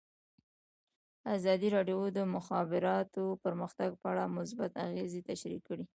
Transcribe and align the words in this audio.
ازادي 1.35 1.67
راډیو 1.75 1.99
د 2.11 2.15
د 2.17 2.19
مخابراتو 2.35 3.23
پرمختګ 3.43 3.89
په 4.01 4.07
اړه 4.13 4.33
مثبت 4.37 4.71
اغېزې 4.87 5.21
تشریح 5.29 5.61
کړي. 5.67 5.85